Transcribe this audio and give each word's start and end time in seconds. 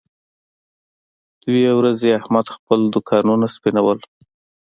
دوه 1.43 1.71
ورځې 1.79 2.09
احمد 2.19 2.45
خپل 2.55 2.79
دوکانونه 2.93 3.45
سپینول. 3.55 3.99